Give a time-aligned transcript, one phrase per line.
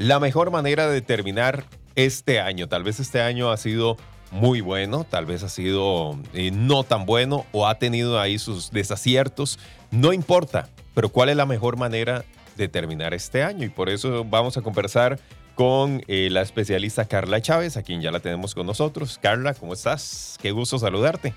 [0.00, 2.70] la mejor manera de terminar este año.
[2.70, 3.98] Tal vez este año ha sido
[4.30, 8.70] muy bueno, tal vez ha sido eh, no tan bueno o ha tenido ahí sus
[8.70, 9.58] desaciertos.
[9.90, 12.24] No importa, pero ¿cuál es la mejor manera
[12.56, 13.66] de terminar este año?
[13.66, 15.20] Y por eso vamos a conversar
[15.54, 19.18] con eh, la especialista Carla Chávez, a quien ya la tenemos con nosotros.
[19.20, 20.38] Carla, ¿cómo estás?
[20.40, 21.34] Qué gusto saludarte.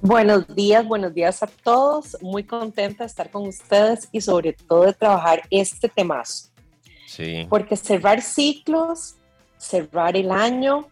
[0.00, 2.16] Buenos días, buenos días a todos.
[2.22, 6.48] Muy contenta de estar con ustedes y sobre todo de trabajar este temazo.
[7.08, 7.46] Sí.
[7.48, 9.16] Porque cerrar ciclos,
[9.56, 10.88] cerrar el año,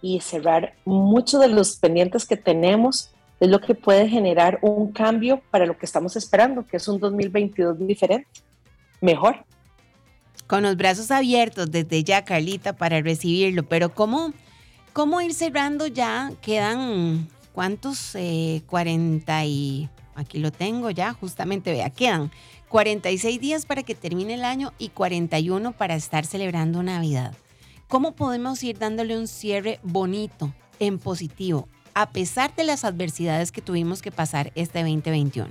[0.00, 5.42] y cerrar muchos de los pendientes que tenemos es lo que puede generar un cambio
[5.50, 8.28] para lo que estamos esperando, que es un 2022 diferente,
[9.00, 9.44] mejor.
[10.46, 14.32] Con los brazos abiertos desde ya, Carlita, para recibirlo, pero ¿cómo,
[14.92, 16.32] cómo ir cerrando ya?
[16.40, 18.16] Quedan, ¿cuántos?
[18.66, 19.88] 40 eh, y...
[20.14, 22.32] Aquí lo tengo ya, justamente, vea, quedan
[22.68, 27.34] 46 días para que termine el año y 41 para estar celebrando Navidad.
[27.88, 33.62] ¿Cómo podemos ir dándole un cierre bonito, en positivo, a pesar de las adversidades que
[33.62, 35.48] tuvimos que pasar este 2021?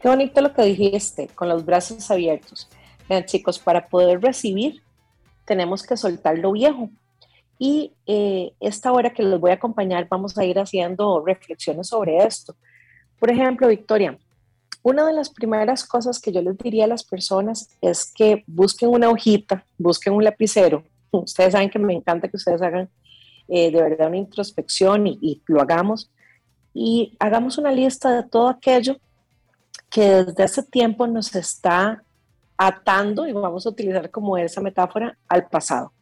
[0.00, 2.68] Qué bonito lo que dijiste, con los brazos abiertos.
[3.08, 4.82] Vean, chicos, para poder recibir,
[5.46, 6.90] tenemos que soltar lo viejo.
[7.58, 12.18] Y eh, esta hora que les voy a acompañar, vamos a ir haciendo reflexiones sobre
[12.18, 12.54] esto.
[13.18, 14.18] Por ejemplo, Victoria,
[14.82, 18.88] una de las primeras cosas que yo les diría a las personas es que busquen
[18.88, 20.84] una hojita, busquen un lapicero.
[21.12, 22.88] Ustedes saben que me encanta que ustedes hagan
[23.48, 26.10] eh, de verdad una introspección y, lo hagamos.
[26.74, 28.96] Y hagamos una lista de todo aquello
[29.90, 32.02] que desde hace tiempo nos está
[32.56, 35.92] atando, y vamos a utilizar como esa metáfora, al pasado.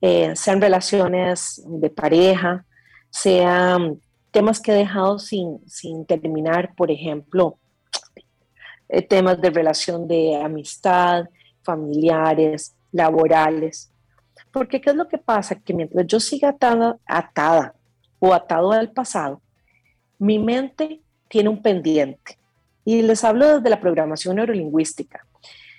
[0.00, 2.64] Eh, sean relaciones de pareja,
[3.10, 7.58] sean temas que he dejado sin, sin terminar, por ejemplo,
[8.88, 11.26] eh, temas de relación de amistad,
[11.62, 13.90] familiares, laborales.
[14.50, 15.56] Porque ¿qué es lo que pasa?
[15.56, 17.74] Que mientras yo siga atada, atada
[18.18, 19.42] o atado al pasado,
[20.18, 22.38] mi mente tiene un pendiente.
[22.84, 25.26] Y les hablo desde la programación neurolingüística.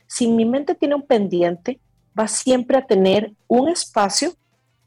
[0.05, 1.79] Si mi mente tiene un pendiente,
[2.17, 4.33] va siempre a tener un espacio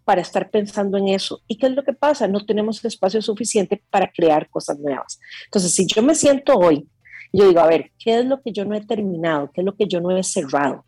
[0.04, 1.40] para estar pensando en eso.
[1.46, 2.28] ¿Y qué es lo que pasa?
[2.28, 5.20] No tenemos espacio suficiente para crear cosas nuevas.
[5.44, 6.88] Entonces, si yo me siento hoy
[7.32, 9.50] yo digo, a ver, ¿qué es lo que yo no he terminado?
[9.52, 10.84] ¿Qué es lo que yo no he cerrado?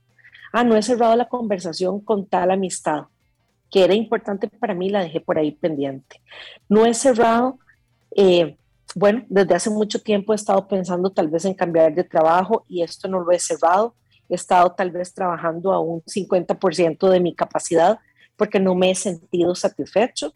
[0.53, 3.05] Ah, no he cerrado la conversación con tal amistad
[3.75, 6.21] que era importante para mí, la dejé por ahí pendiente.
[6.69, 7.59] No he cerrado,
[8.15, 8.56] eh,
[8.94, 12.83] bueno, desde hace mucho tiempo he estado pensando tal vez en cambiar de trabajo y
[12.84, 13.97] esto no lo he cerrado.
[14.28, 17.99] He estado tal vez trabajando a un 50% de mi capacidad
[18.37, 20.33] porque no me he sentido satisfecho.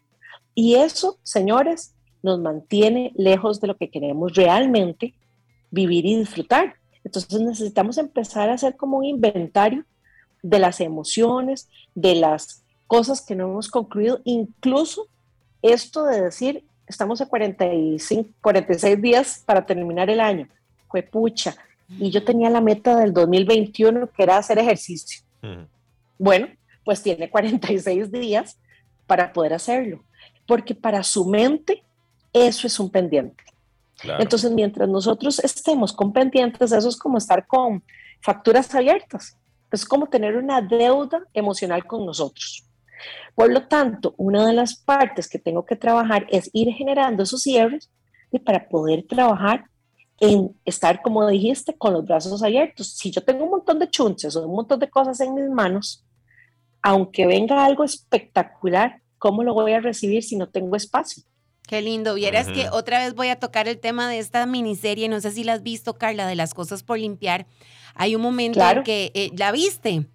[0.53, 5.13] Y eso, señores, nos mantiene lejos de lo que queremos realmente
[5.71, 6.75] vivir y disfrutar.
[7.03, 9.85] Entonces necesitamos empezar a hacer como un inventario
[10.41, 15.07] de las emociones, de las cosas que no hemos concluido, incluso
[15.61, 20.47] esto de decir, estamos a 45, 46 días para terminar el año,
[20.89, 21.55] fue pucha,
[21.87, 25.23] y yo tenía la meta del 2021 que era hacer ejercicio.
[26.17, 26.47] Bueno,
[26.83, 28.57] pues tiene 46 días
[29.05, 30.03] para poder hacerlo,
[30.47, 31.83] porque para su mente
[32.33, 33.43] eso es un pendiente.
[34.03, 37.83] Entonces, mientras nosotros estemos con pendientes, eso es como estar con
[38.21, 39.37] facturas abiertas.
[39.71, 42.65] Es como tener una deuda emocional con nosotros.
[43.35, 47.41] Por lo tanto, una de las partes que tengo que trabajar es ir generando esos
[47.41, 47.89] cierres
[48.31, 49.65] y para poder trabajar
[50.19, 52.91] en estar, como dijiste, con los brazos abiertos.
[52.97, 56.03] Si yo tengo un montón de chunches o un montón de cosas en mis manos,
[56.81, 61.23] aunque venga algo espectacular, ¿cómo lo voy a recibir si no tengo espacio?
[61.69, 62.15] Qué lindo.
[62.15, 65.07] Vieras que otra vez voy a tocar el tema de esta miniserie.
[65.07, 67.45] No sé si la has visto, Carla, de las cosas por limpiar.
[67.93, 70.07] Hay un momento en que eh, la viste.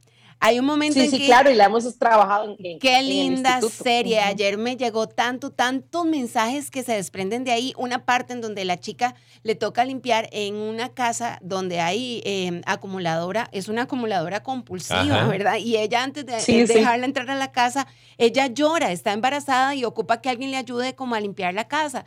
[0.46, 4.20] Hay un momento en sí, claro, y la hemos trabajado en, Qué linda serie.
[4.20, 7.72] Ayer me llegó tanto, tantos mensajes que se desprenden de ahí.
[7.78, 12.60] Una parte en donde la chica le toca limpiar en una casa donde hay em,
[12.66, 15.56] acumuladora, es una acumuladora compulsiva, ¿verdad?
[15.56, 17.86] Y ella antes de, de dejarla entrar a la casa,
[18.18, 22.04] ella llora, está embarazada y ocupa que alguien le ayude como a limpiar la casa.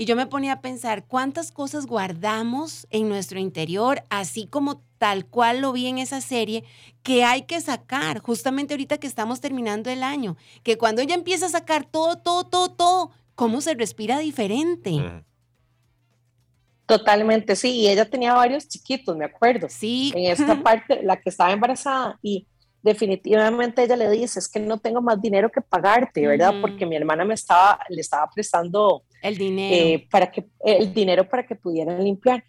[0.00, 5.26] Y yo me ponía a pensar cuántas cosas guardamos en nuestro interior, así como tal
[5.26, 6.64] cual lo vi en esa serie,
[7.02, 11.44] que hay que sacar, justamente ahorita que estamos terminando el año, que cuando ella empieza
[11.44, 15.22] a sacar todo, todo, todo, todo, cómo se respira diferente.
[16.86, 19.68] Totalmente, sí, y ella tenía varios chiquitos, me acuerdo.
[19.68, 20.14] Sí.
[20.16, 22.46] En esta parte, la que estaba embarazada, y
[22.80, 26.54] definitivamente ella le dice, es que no tengo más dinero que pagarte, ¿verdad?
[26.62, 29.76] Porque mi hermana me estaba, le estaba prestando el dinero.
[29.76, 32.44] Eh, para que, el dinero para que pudieran limpiar.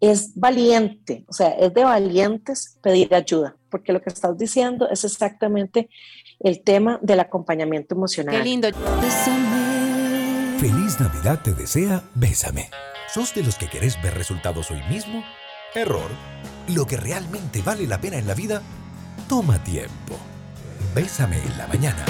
[0.00, 3.56] Es valiente, o sea, es de valientes pedir ayuda.
[3.70, 5.88] porque lo que estás diciendo es exactamente
[6.40, 8.36] el tema del acompañamiento emocional.
[8.36, 8.68] Qué lindo.
[10.58, 12.68] Feliz Navidad te desea Bésame.
[13.08, 15.24] ¿Sos de los que querés ver resultados hoy mismo?
[15.74, 16.10] Error.
[16.68, 18.62] Lo que realmente vale la pena en la vida
[19.28, 20.18] toma tiempo.
[20.94, 22.04] Bésame en la mañana.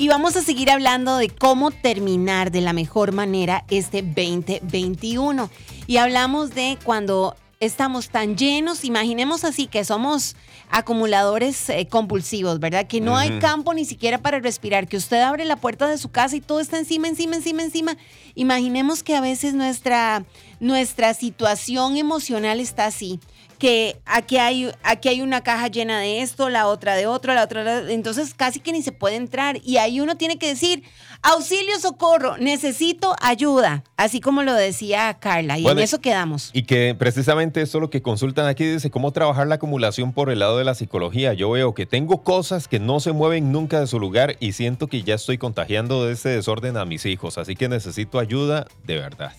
[0.00, 5.50] Y vamos a seguir hablando de cómo terminar de la mejor manera este 2021.
[5.88, 10.36] Y hablamos de cuando estamos tan llenos, imaginemos así que somos
[10.70, 12.86] acumuladores eh, compulsivos, ¿verdad?
[12.86, 16.10] Que no hay campo ni siquiera para respirar, que usted abre la puerta de su
[16.10, 17.96] casa y todo está encima, encima, encima, encima.
[18.36, 20.24] Imaginemos que a veces nuestra,
[20.60, 23.18] nuestra situación emocional está así
[23.58, 27.44] que aquí hay, aquí hay una caja llena de esto, la otra de otro, la
[27.44, 29.58] otra, entonces casi que ni se puede entrar.
[29.64, 30.84] Y ahí uno tiene que decir,
[31.22, 36.50] auxilio, socorro, necesito ayuda, así como lo decía Carla, y en eso quedamos.
[36.52, 40.38] Y que precisamente eso lo que consultan aquí dice, cómo trabajar la acumulación por el
[40.38, 41.34] lado de la psicología.
[41.34, 44.86] Yo veo que tengo cosas que no se mueven nunca de su lugar y siento
[44.86, 48.98] que ya estoy contagiando de ese desorden a mis hijos, así que necesito ayuda de
[48.98, 49.32] verdad.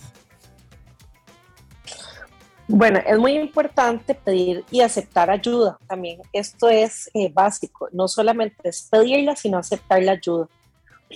[2.72, 5.80] Bueno, es muy importante pedir y aceptar ayuda.
[5.88, 7.90] También esto es eh, básico.
[7.92, 10.48] No solamente es pedirla, sino aceptar la ayuda.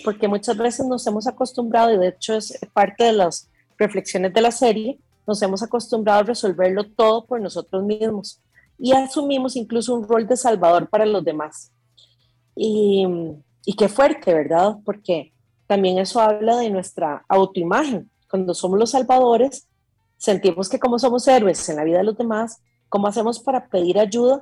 [0.04, 4.42] Porque muchas veces nos hemos acostumbrado, y de hecho es parte de las reflexiones de
[4.42, 4.98] la serie,
[5.28, 8.42] nos hemos acostumbrado a resolverlo todo por nosotros mismos.
[8.80, 11.72] Y asumimos incluso un rol de salvador para los demás.
[12.56, 13.06] Y,
[13.64, 14.78] y qué fuerte, ¿verdad?
[14.84, 15.32] Porque
[15.68, 18.10] también eso habla de nuestra autoimagen.
[18.28, 19.68] Cuando somos los salvadores,
[20.24, 24.00] sentimos que como somos héroes en la vida de los demás, ¿cómo hacemos para pedir
[24.00, 24.42] ayuda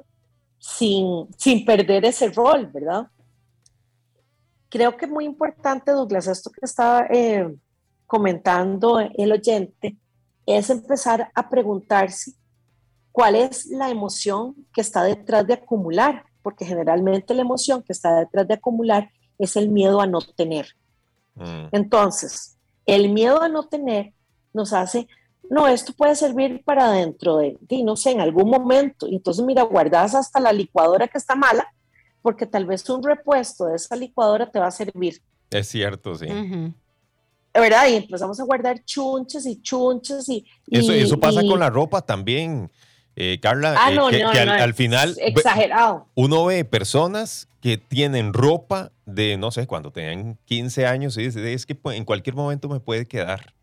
[0.59, 3.07] sin, sin perder ese rol, verdad?
[4.69, 7.51] Creo que es muy importante, Douglas, esto que estaba eh,
[8.05, 9.97] comentando el oyente,
[10.45, 12.33] es empezar a preguntarse
[13.11, 18.19] cuál es la emoción que está detrás de acumular, porque generalmente la emoción que está
[18.19, 20.67] detrás de acumular es el miedo a no tener.
[21.33, 21.69] Mm.
[21.71, 24.13] Entonces, el miedo a no tener
[24.53, 25.07] nos hace
[25.51, 29.06] no, esto puede servir para dentro de, no sé, en algún momento.
[29.06, 31.68] Y entonces, mira, guardas hasta la licuadora que está mala,
[32.21, 35.21] porque tal vez un repuesto de esa licuadora te va a servir.
[35.50, 36.27] Es cierto, sí.
[37.53, 37.89] ¿Verdad?
[37.89, 40.45] Y empezamos a guardar chunches y chunches y...
[40.68, 42.71] eso, eso pasa con la ropa también,
[43.18, 43.75] eh, Carla.
[43.77, 45.18] Ah, eh, que, al, final...
[45.19, 46.07] Exagerado.
[46.15, 51.53] Uno ve personas que tienen ropa de, no sé, cuando tenían 15 años y dice,
[51.53, 53.53] es que pues, en cualquier momento me puede quedar.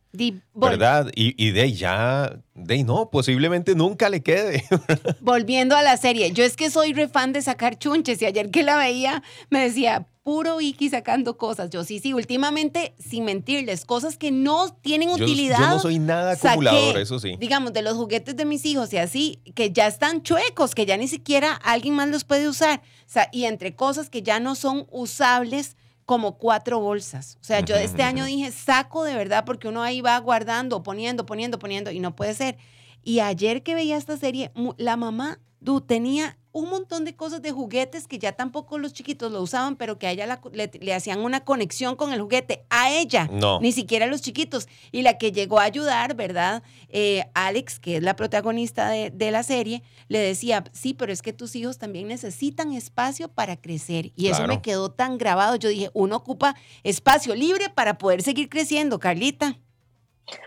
[0.55, 1.11] ¿Verdad?
[1.15, 4.65] Y, de ya, de no, posiblemente nunca le quede.
[5.21, 8.51] Volviendo a la serie, yo es que soy re fan de sacar chunches y ayer
[8.51, 11.71] que la veía me decía, puro Vicky sacando cosas.
[11.71, 15.59] Yo sí, sí, últimamente, sin mentirles, cosas que no tienen utilidad.
[15.59, 17.37] Yo no soy nada acumulador, eso sí.
[17.39, 20.97] Digamos, de los juguetes de mis hijos y así, que ya están chuecos, que ya
[20.97, 22.83] ni siquiera alguien más los puede usar.
[23.07, 25.77] O sea, y entre cosas que ya no son usables
[26.09, 27.37] como cuatro bolsas.
[27.43, 31.27] O sea, yo este año dije, saco de verdad, porque uno ahí va guardando, poniendo,
[31.27, 32.57] poniendo, poniendo, y no puede ser.
[33.05, 37.53] Y ayer que veía esta serie, la mamá, tú, tenía un montón de cosas de
[37.53, 41.45] juguetes que ya tampoco los chiquitos lo usaban, pero que a ella le, hacían una
[41.45, 42.65] conexión con el juguete.
[42.69, 43.61] A ella, no.
[43.61, 44.69] ni siquiera a los chiquitos.
[44.91, 46.65] Y la que llegó a ayudar, ¿verdad?
[46.89, 51.23] Eh, Alex, que es la protagonista de, de, la serie, le decía, sí, pero es
[51.23, 54.11] que tus hijos también necesitan espacio para crecer.
[54.17, 55.55] Y eso me quedó tan grabado.
[55.55, 59.57] Yo dije, uno ocupa espacio libre para poder seguir creciendo, Carlita.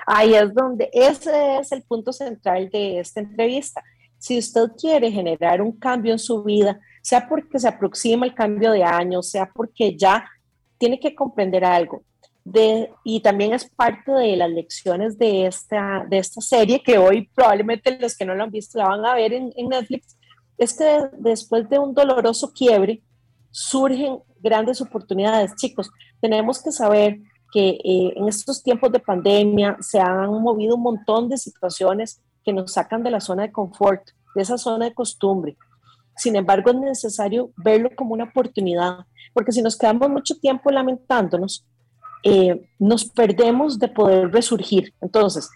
[0.06, 3.82] Ahí es donde, ese es el punto central de esta entrevista
[4.22, 8.72] si usted quiere generar un cambio en su vida, sea porque se aproxima el cambio
[8.72, 10.24] de año, sea porque ya
[10.78, 12.04] tiene que comprender algo.
[13.04, 17.98] Y también es parte de las lecciones de esta, de esta serie, que hoy probablemente
[18.00, 20.16] los que no lo han visto la van a ver en, Netflix,
[20.60, 23.02] es que después de un doloroso quiebre
[23.50, 25.56] surgen grandes oportunidades.
[25.56, 27.18] Chicos, tenemos que saber
[27.52, 32.54] que eh, en estos tiempos de pandemia se han movido un montón de situaciones que
[32.54, 35.58] nos sacan de la zona de confort, de esa zona de costumbre.
[36.16, 41.66] Sin embargo, es necesario verlo como una oportunidad, porque si nos quedamos mucho tiempo lamentándonos,
[42.24, 44.94] eh, nos perdemos de poder resurgir.
[45.02, 45.50] Entonces,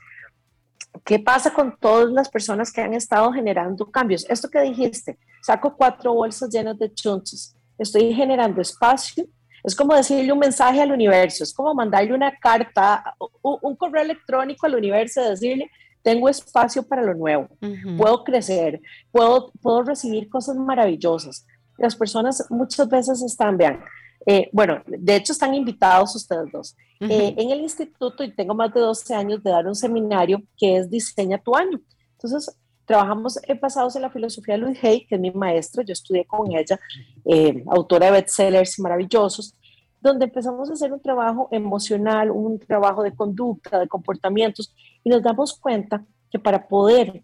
[1.04, 4.26] ¿qué pasa con todas las personas que han estado generando cambios?
[4.30, 9.26] Esto que dijiste, saco cuatro bolsas llenas de chunches, estoy generando espacio.
[9.64, 14.68] Es como decirle un mensaje al universo, es como mandarle una carta, un, correo electrónico
[14.68, 15.72] al universo, decirle,
[16.06, 17.50] tengo espacio para lo nuevo,
[17.98, 18.80] puedo crecer,
[19.12, 21.48] puedo, puedo recibir cosas maravillosas.
[21.80, 23.80] Las personas muchas veces están, vean,
[24.28, 26.76] eh, bueno, de hecho están invitados ustedes dos.
[27.00, 30.78] Eh, en el instituto, y tengo más de 12 años de dar un seminario que
[30.78, 31.82] es Diseña tu año.
[32.14, 36.24] Entonces, Trabajamos basados en la filosofía de Louise Hay, que es mi maestra, yo estudié
[36.26, 36.80] con ella,
[37.26, 39.56] eh, autora de bestsellers maravillosos,
[40.00, 44.72] donde empezamos a hacer un trabajo emocional, un trabajo de conducta, de comportamientos,
[45.06, 47.24] y nos damos cuenta que para poder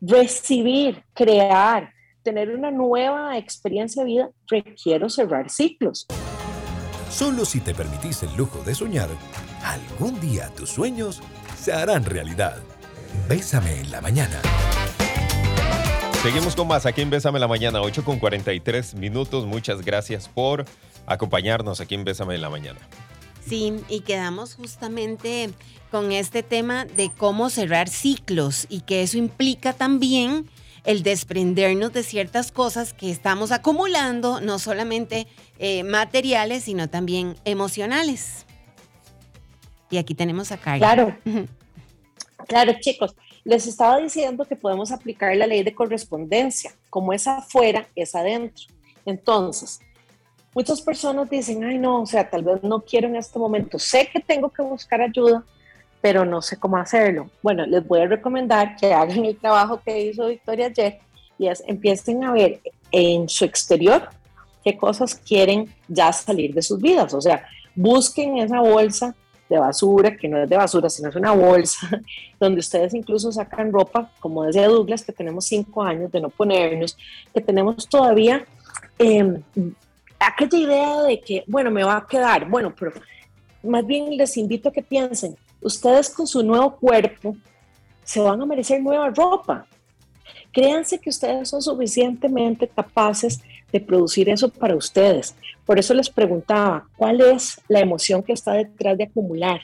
[0.00, 1.90] recibir, crear,
[2.22, 6.06] tener una nueva experiencia de vida, requiero cerrar ciclos.
[7.08, 9.08] Solo si te permitís el lujo de soñar,
[9.64, 11.22] algún día tus sueños
[11.56, 12.58] se harán realidad.
[13.28, 14.40] Bésame en la mañana.
[16.22, 19.46] Seguimos con más aquí en Bésame en la mañana, 8 con 43 minutos.
[19.46, 20.64] Muchas gracias por
[21.06, 22.80] acompañarnos aquí en Bésame en la mañana.
[23.50, 25.50] Sí, y quedamos justamente
[25.90, 30.48] con este tema de cómo cerrar ciclos y que eso implica también
[30.84, 35.26] el desprendernos de ciertas cosas que estamos acumulando, no solamente
[35.58, 38.46] eh, materiales, sino también emocionales.
[39.90, 40.78] Y aquí tenemos a Carla.
[40.78, 41.18] Claro.
[42.46, 43.16] claro, chicos.
[43.42, 46.72] Les estaba diciendo que podemos aplicar la ley de correspondencia.
[46.88, 48.66] Como es afuera, es adentro.
[49.04, 49.80] Entonces,
[50.54, 53.78] muchas personas dicen, ay no, o sea, tal vez no quiero en este momento.
[53.78, 55.44] Sé que tengo que buscar ayuda,
[56.00, 57.30] pero no sé cómo hacerlo.
[57.42, 60.98] Bueno, les voy a recomendar que hagan el trabajo que hizo Victoria ayer
[61.38, 62.60] y empiecen a ver
[62.92, 64.08] en su exterior
[64.62, 67.14] qué cosas quieren ya salir de sus vidas.
[67.14, 69.14] O sea, busquen esa bolsa
[69.48, 71.88] de basura, que no es de basura, sino es una bolsa,
[72.40, 76.96] donde ustedes incluso sacan ropa, como decía Douglas, que tenemos cinco años de no ponernos,
[77.34, 78.44] que tenemos todavía
[78.98, 79.42] em,
[80.20, 82.92] aquella idea de que, bueno, me va a quedar, bueno, pero
[83.62, 87.36] más bien les invito a que piensen, ustedes con su nuevo cuerpo
[88.04, 89.66] se van a merecer nueva ropa.
[90.52, 93.40] Créanse que ustedes son suficientemente capaces
[93.72, 95.34] de producir eso para ustedes.
[95.64, 99.60] Por eso les preguntaba, ¿cuál es la emoción que está detrás de acumular?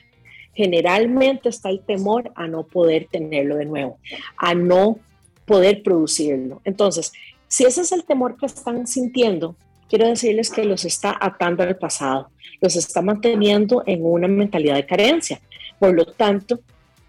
[0.54, 3.98] Generalmente está el temor a no poder tenerlo de nuevo,
[4.38, 4.98] a no
[5.44, 6.62] poder producirlo.
[6.64, 7.12] Entonces,
[7.48, 9.56] si ese es el temor que están sintiendo,
[9.88, 14.86] quiero decirles que los está atando al pasado, los está manteniendo en una mentalidad de
[14.86, 15.40] carencia.
[15.78, 16.60] Por lo tanto,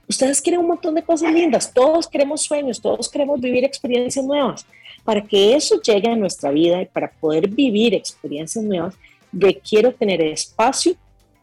[0.07, 4.65] ustedes quieren un montón de cosas lindas, todos queremos sueños, todos queremos vivir experiencias nuevas.
[5.03, 8.95] Para que eso llegue a nuestra vida y para poder vivir experiencias nuevas,
[9.31, 10.95] requiero tener espacio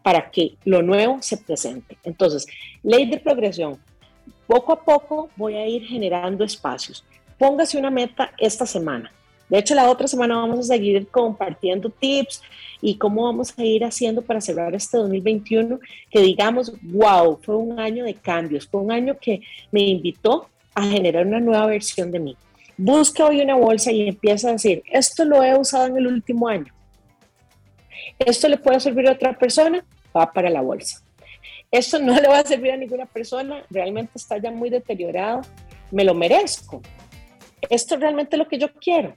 [0.03, 1.97] para que lo nuevo se presente.
[2.05, 2.47] Entonces,
[2.83, 3.79] ley de progresión.
[4.47, 7.03] Poco a poco voy a ir generando espacios.
[7.39, 9.11] Póngase una meta esta semana.
[9.49, 12.43] De hecho, la otra semana vamos a seguir compartiendo tips
[12.81, 15.79] y cómo vamos a ir haciendo para cerrar este 2021,
[16.11, 20.83] que digamos, wow, fue un año de cambios, fue un año que me invitó a
[20.83, 22.37] generar una nueva versión de mí.
[22.77, 26.49] Busca hoy una bolsa y empieza a decir, esto lo he usado en el último
[26.49, 26.73] año.
[28.19, 29.85] Esto le puede servir a otra persona,
[30.17, 31.03] va para la bolsa.
[31.71, 35.43] Esto no le va a servir a ninguna persona, realmente está ya muy deteriorado,
[35.91, 36.81] me lo merezco.
[37.69, 39.17] Esto es realmente lo que yo quiero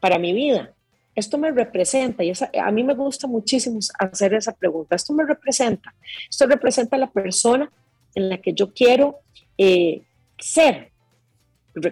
[0.00, 0.72] para mi vida.
[1.14, 4.96] Esto me representa y a mí me gusta muchísimo hacer esa pregunta.
[4.96, 5.94] Esto me representa.
[6.28, 7.70] Esto representa la persona
[8.14, 9.20] en la que yo quiero
[9.56, 10.02] eh,
[10.38, 10.90] ser,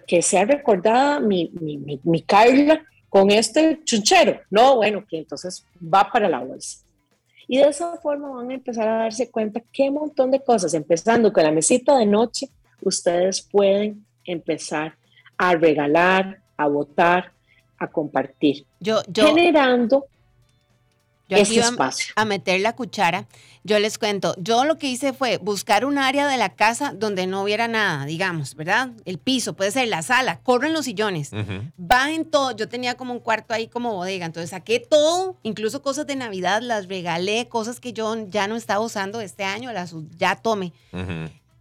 [0.07, 4.41] que sea recordada mi, mi, mi, Carla con este chunchero.
[4.51, 6.85] No, bueno, que entonces va para la bolsa.
[7.47, 11.33] Y de esa forma van a empezar a darse cuenta qué montón de cosas, empezando
[11.33, 12.49] con la mesita de noche,
[12.81, 14.97] ustedes pueden empezar
[15.37, 17.34] a regalar, a votar,
[17.85, 20.07] a compartir, yo, yo, generando
[21.29, 22.13] yo ese espacio.
[22.17, 23.27] A meter la cuchara.
[23.67, 27.27] Yo les cuento, yo lo que hice fue buscar un área de la casa donde
[27.27, 28.91] no hubiera nada, digamos, ¿verdad?
[29.07, 31.31] El piso, puede ser la sala, corren los sillones,
[31.79, 32.55] bajen todo.
[32.55, 36.61] Yo tenía como un cuarto ahí como bodega, entonces saqué todo, incluso cosas de Navidad,
[36.61, 40.75] las regalé, cosas que yo ya no estaba usando este año, las ya tomé.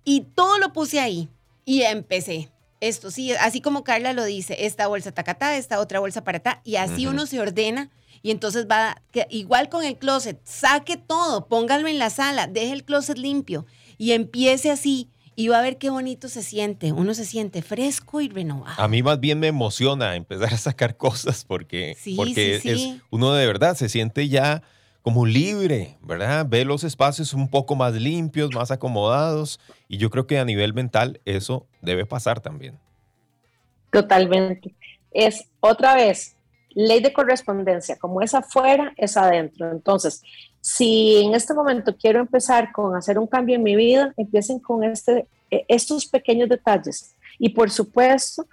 [0.04, 1.30] Y todo lo puse ahí
[1.64, 2.50] y empecé
[2.88, 6.62] esto, sí, así como Carla lo dice, esta bolsa tacatá, esta otra bolsa para acá,
[6.64, 7.90] y así uno se ordena
[8.24, 12.86] y entonces va, igual con el closet, saque todo, póngalo en la sala, deje el
[12.86, 13.66] closet limpio
[13.98, 15.10] y empiece así.
[15.36, 16.92] Y va a ver qué bonito se siente.
[16.92, 18.80] Uno se siente fresco y renovado.
[18.80, 23.48] A mí más bien me emociona empezar a sacar cosas porque, porque Es, uno de
[23.48, 24.62] verdad se siente ya
[25.04, 26.46] como libre, ¿verdad?
[26.50, 30.74] Ve los espacios un poco más limpios, más acomodados y yo creo que a nivel
[30.74, 32.80] mental eso debe pasar también.
[33.92, 34.74] Totalmente.
[35.12, 36.36] Es otra vez
[36.70, 39.70] ley de correspondencia, como es afuera, es adentro.
[39.72, 40.24] Entonces,
[40.62, 44.86] si en este momento quiero empezar con hacer un cambio en mi vida, empiecen con
[44.86, 47.14] este, e, estos pequeños detalles.
[47.38, 48.48] Y por supuesto,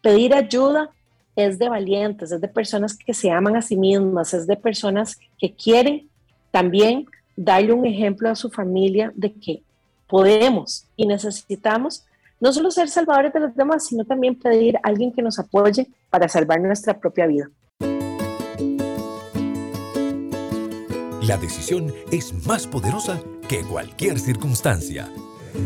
[0.00, 0.90] pedir ayuda
[1.36, 5.18] es de valientes, es de personas que se aman a sí mismas, es de personas
[5.38, 6.08] que quieren
[6.50, 9.62] también darle un ejemplo a su familia de que
[10.06, 12.04] podemos y necesitamos
[12.40, 15.86] no solo ser salvadores de los demás, sino también pedir a alguien que nos apoye
[16.10, 17.48] para salvar nuestra propia vida.
[21.22, 25.08] La decisión es más poderosa que cualquier circunstancia.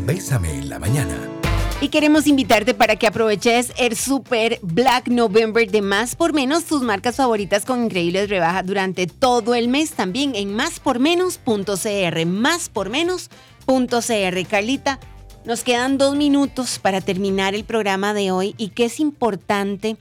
[0.04, 1.35] Bésame en la mañana.
[1.78, 6.80] Y queremos invitarte para que aproveches el Super Black November de Más por Menos, tus
[6.80, 14.46] marcas favoritas con increíbles rebajas durante todo el mes, también en máspormenos.cr, máspormenos.cr.
[14.48, 14.98] Carlita,
[15.44, 19.98] nos quedan dos minutos para terminar el programa de hoy y qué es importante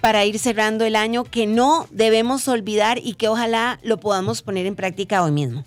[0.00, 4.64] para ir cerrando el año que no debemos olvidar y que ojalá lo podamos poner
[4.64, 5.66] en práctica hoy mismo.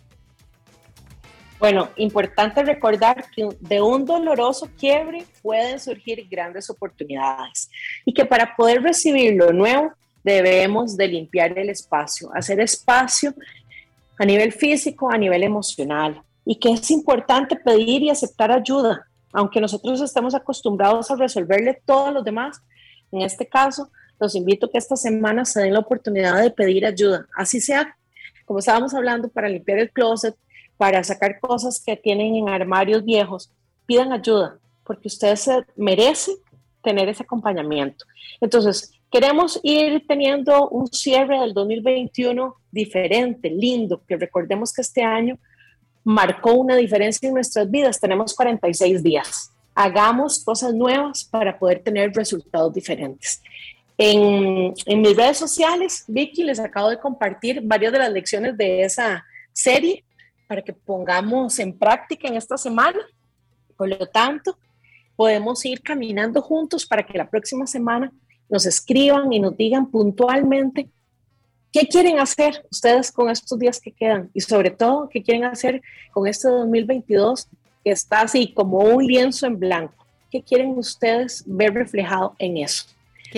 [1.64, 7.70] Bueno, importante recordar que de un doloroso quiebre pueden surgir grandes oportunidades
[8.04, 9.94] y que para poder recibir lo nuevo
[10.26, 13.34] debemos de limpiar el espacio, hacer espacio
[14.20, 19.62] a nivel físico, a nivel emocional y que es importante pedir y aceptar ayuda, aunque
[19.62, 22.62] nosotros estemos acostumbrados a resolverle todo a los demás.
[23.10, 23.90] En este caso,
[24.20, 27.96] los invito a que esta semana se den la oportunidad de pedir ayuda, así sea,
[28.44, 30.36] como estábamos hablando, para limpiar el closet,
[30.78, 33.52] para sacar cosas que tienen en armarios viejos,
[33.86, 36.36] pidan ayuda, porque ustedes merecen
[36.82, 38.06] tener ese acompañamiento.
[38.42, 45.38] Entonces, queremos ir teniendo un cierre del 2021 diferente, lindo, que recordemos que este año
[46.04, 48.00] marcó una diferencia en nuestras vidas.
[48.00, 49.52] Tenemos 46 días.
[49.74, 53.42] Hagamos cosas nuevas para poder tener resultados diferentes.
[53.98, 58.84] En, en, mis redes sociales, Vicky, les acabo de compartir varias de las lecciones de
[58.84, 60.04] esa serie
[60.48, 63.00] para que pongamos en práctica en esta semana.
[63.78, 64.58] Por lo tanto,
[65.16, 68.12] podemos ir caminando juntos para que la próxima semana
[68.50, 70.90] nos escriban y nos digan puntualmente
[71.72, 75.82] qué quieren hacer ustedes con estos días que quedan y sobre todo qué quieren hacer
[76.12, 77.48] con este 2022
[77.84, 80.06] que está así como un lienzo en blanco.
[80.32, 82.86] ¿Qué quieren ustedes ver reflejado en eso?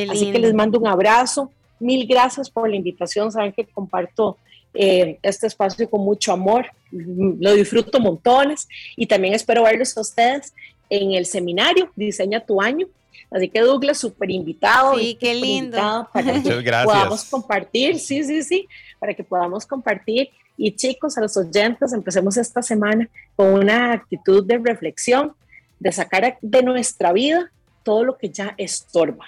[0.09, 1.51] Así que les mando un abrazo.
[1.79, 3.31] Mil gracias por la invitación.
[3.31, 4.37] Saben que comparto
[4.75, 6.67] eh, este espacio con mucho amor.
[6.91, 10.53] Lo disfruto montones y también espero verlos a ustedes
[10.89, 12.87] en el seminario Diseña tu año.
[13.31, 14.97] Así que Douglas, súper invitado.
[14.97, 16.07] Sí, qué lindo.
[16.13, 18.67] Para que podamos compartir, sí, sí, sí,
[18.99, 20.29] para que podamos compartir.
[20.57, 25.33] Y chicos, a los oyentes, empecemos esta semana con una actitud de reflexión,
[25.79, 27.51] de sacar de nuestra vida
[27.83, 29.25] todo lo que ya estorba.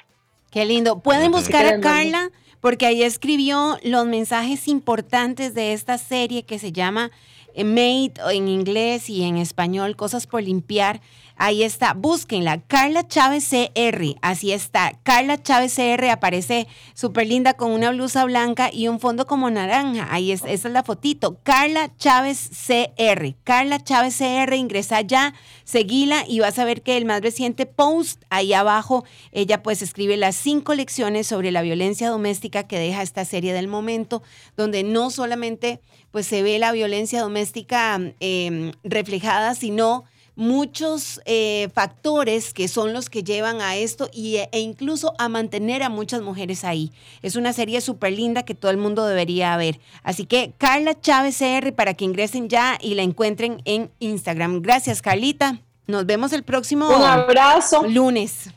[0.51, 0.99] Qué lindo.
[0.99, 2.31] Pueden buscar a Carla
[2.67, 7.11] porque ahí escribió los mensajes importantes de esta serie que se llama
[7.53, 10.99] eh, Made en inglés y en español, Cosas por Limpiar.
[11.39, 17.73] Ahí está, búsquenla, Carla Chávez CR, así está, Carla Chávez CR aparece súper linda con
[17.73, 21.95] una blusa blanca y un fondo como naranja, ahí es, esa es la fotito, Carla
[21.97, 27.21] Chávez CR, Carla Chávez CR, ingresa ya, seguila y vas a ver que el más
[27.21, 32.79] reciente post, ahí abajo, ella pues escribe las cinco lecciones sobre la violencia doméstica que
[32.79, 34.23] deja esta serie del momento,
[34.55, 40.05] donde no solamente pues se ve la violencia doméstica em, reflejada, sino
[40.37, 45.81] muchos eh, factores que son los que llevan a esto y, e incluso a mantener
[45.81, 46.91] a muchas mujeres ahí.
[47.23, 49.79] Es una serie súper linda que todo el mundo debería ver.
[50.03, 54.61] Así que Carla Chávez CR para que ingresen ya y la encuentren en Instagram.
[54.61, 55.59] Gracias, Carlita.
[55.87, 57.83] Nos vemos el próximo Un abrazo.
[57.87, 58.51] lunes.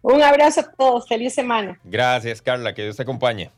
[0.00, 1.08] Un abrazo a todos.
[1.08, 1.78] Feliz semana.
[1.82, 2.72] Gracias, Carla.
[2.72, 3.50] Que Dios te acompañe.